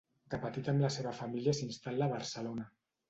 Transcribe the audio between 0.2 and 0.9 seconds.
De petita amb la